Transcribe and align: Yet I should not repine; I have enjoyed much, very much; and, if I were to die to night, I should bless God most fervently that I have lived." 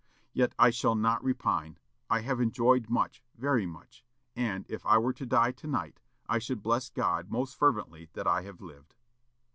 Yet 0.33 0.55
I 0.57 0.71
should 0.71 0.95
not 0.97 1.23
repine; 1.23 1.77
I 2.09 2.21
have 2.21 2.41
enjoyed 2.41 2.89
much, 2.89 3.21
very 3.37 3.67
much; 3.67 4.03
and, 4.35 4.65
if 4.67 4.83
I 4.83 4.97
were 4.97 5.13
to 5.13 5.27
die 5.27 5.51
to 5.51 5.67
night, 5.67 5.99
I 6.27 6.39
should 6.39 6.63
bless 6.63 6.89
God 6.89 7.29
most 7.29 7.55
fervently 7.55 8.09
that 8.13 8.25
I 8.25 8.41
have 8.41 8.61
lived." 8.61 8.95